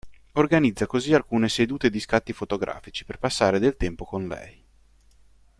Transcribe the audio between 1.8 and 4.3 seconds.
di scatti fotografici per passare del tempo con